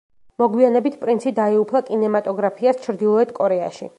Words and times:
მოგვიანებით 0.43 0.95
პრინცი 1.01 1.33
დაეუფლა 1.41 1.83
კინემატოგრაფიას 1.91 2.83
ჩრდილოეთ 2.87 3.37
კორეაში. 3.41 3.89